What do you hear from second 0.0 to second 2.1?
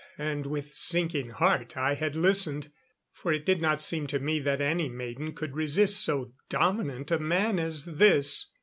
And with sinking heart I